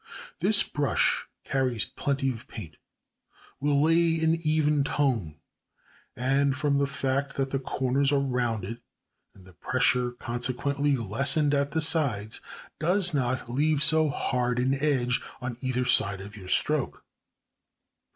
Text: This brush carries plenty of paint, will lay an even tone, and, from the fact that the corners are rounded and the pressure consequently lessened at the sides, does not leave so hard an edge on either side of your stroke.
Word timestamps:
This 0.39 0.63
brush 0.63 1.27
carries 1.43 1.85
plenty 1.85 2.31
of 2.31 2.47
paint, 2.47 2.77
will 3.59 3.83
lay 3.83 4.19
an 4.21 4.33
even 4.41 4.83
tone, 4.83 5.35
and, 6.15 6.57
from 6.57 6.79
the 6.79 6.87
fact 6.87 7.35
that 7.35 7.51
the 7.51 7.59
corners 7.59 8.11
are 8.11 8.17
rounded 8.17 8.81
and 9.35 9.45
the 9.45 9.53
pressure 9.53 10.13
consequently 10.13 10.97
lessened 10.97 11.53
at 11.53 11.69
the 11.69 11.81
sides, 11.81 12.41
does 12.79 13.13
not 13.13 13.47
leave 13.47 13.83
so 13.83 14.09
hard 14.09 14.57
an 14.57 14.73
edge 14.73 15.21
on 15.39 15.57
either 15.61 15.85
side 15.85 16.19
of 16.19 16.35
your 16.35 16.49
stroke. 16.49 17.05